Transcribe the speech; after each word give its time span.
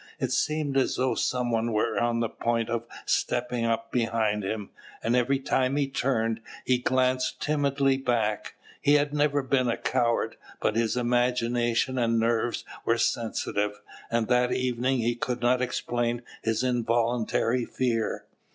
It 0.17 0.31
seemed 0.31 0.77
as 0.77 0.95
though 0.95 1.13
some 1.13 1.51
one 1.51 1.71
were 1.73 1.99
on 1.99 2.21
the 2.21 2.29
point 2.29 2.71
of 2.71 2.87
stepping 3.05 3.65
up 3.65 3.91
behind 3.91 4.43
him; 4.43 4.71
and 5.03 5.15
every 5.15 5.37
time 5.37 5.75
he 5.75 5.87
turned, 5.87 6.41
he 6.65 6.79
glanced 6.79 7.39
timidly 7.39 7.97
back. 7.97 8.55
He 8.81 8.95
had 8.95 9.13
never 9.13 9.43
been 9.43 9.69
a 9.69 9.77
coward; 9.77 10.37
but 10.59 10.75
his 10.75 10.97
imagination 10.97 11.99
and 11.99 12.19
nerves 12.19 12.65
were 12.83 12.97
sensitive, 12.97 13.79
and 14.09 14.27
that 14.27 14.51
evening 14.51 15.01
he 15.01 15.13
could 15.13 15.41
not 15.43 15.61
explain 15.61 16.23
his 16.41 16.63
involuntary 16.63 17.63
fear. 17.65 18.25